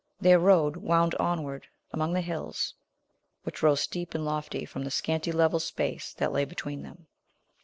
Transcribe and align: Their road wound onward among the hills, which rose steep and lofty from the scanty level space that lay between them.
Their 0.19 0.39
road 0.39 0.77
wound 0.77 1.13
onward 1.19 1.67
among 1.91 2.13
the 2.13 2.21
hills, 2.21 2.73
which 3.43 3.61
rose 3.61 3.81
steep 3.81 4.15
and 4.15 4.25
lofty 4.25 4.65
from 4.65 4.83
the 4.83 4.89
scanty 4.89 5.31
level 5.31 5.59
space 5.59 6.11
that 6.13 6.31
lay 6.31 6.43
between 6.43 6.81
them. 6.81 7.05